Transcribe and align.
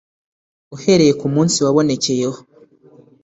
uhereye 0.75 1.13
ku 1.19 1.27
munsi 1.33 1.57
wabonekeyeho 1.65 2.39